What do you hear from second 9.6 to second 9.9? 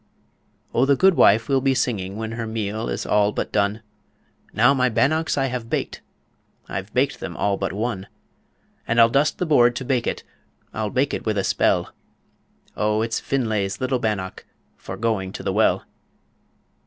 to